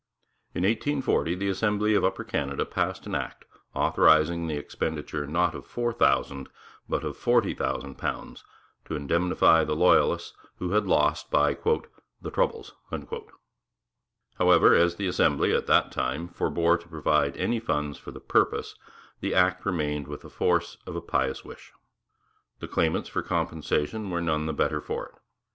In 0.55 0.63
1840 0.63 1.35
the 1.35 1.47
Assembly 1.49 1.93
of 1.93 2.03
Upper 2.03 2.23
Canada 2.23 2.65
passed 2.65 3.05
an 3.05 3.13
Act 3.13 3.45
authorizing 3.75 4.47
the 4.47 4.57
expenditure 4.57 5.27
not 5.27 5.53
of 5.53 5.63
four 5.63 5.93
thousand, 5.93 6.49
but 6.89 7.03
of 7.03 7.15
forty 7.15 7.53
thousand 7.53 7.99
pounds, 7.99 8.43
to 8.85 8.95
indemnify 8.95 9.63
the 9.63 9.75
loyalists 9.75 10.33
who 10.57 10.71
had 10.71 10.87
lost 10.87 11.29
by 11.29 11.53
the 11.53 12.31
'troubles.' 12.31 12.73
However, 14.39 14.73
as 14.73 14.95
the 14.95 15.05
Assembly, 15.05 15.53
at 15.53 15.67
the 15.67 15.79
same 15.83 15.91
time, 15.91 16.27
forbore 16.29 16.79
to 16.79 16.87
provide 16.89 17.37
any 17.37 17.59
funds 17.59 17.99
for 17.99 18.09
the 18.09 18.19
purpose, 18.19 18.73
the 19.19 19.35
Act 19.35 19.63
remained 19.67 20.07
with 20.07 20.21
the 20.21 20.31
force 20.31 20.77
of 20.87 20.95
a 20.95 21.01
pious 21.01 21.45
wish. 21.45 21.73
The 22.59 22.67
claimants 22.67 23.07
for 23.07 23.21
compensation 23.21 24.09
were 24.09 24.19
none 24.19 24.47
the 24.47 24.53
better 24.53 24.81
for 24.81 25.05
it. 25.09 25.13